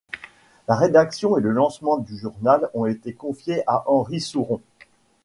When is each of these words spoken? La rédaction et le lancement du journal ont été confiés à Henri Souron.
La 0.67 0.75
rédaction 0.75 1.37
et 1.37 1.41
le 1.41 1.51
lancement 1.51 1.99
du 1.99 2.17
journal 2.17 2.71
ont 2.73 2.87
été 2.87 3.13
confiés 3.13 3.61
à 3.67 3.83
Henri 3.85 4.19
Souron. 4.19 4.59